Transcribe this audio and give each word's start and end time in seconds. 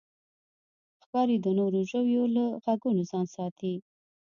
ښکاري 1.03 1.37
د 1.41 1.47
نورو 1.59 1.79
ژویو 1.89 2.23
له 2.35 2.45
غږونو 2.63 3.01
ځان 3.11 3.25
ساتي. 3.35 3.73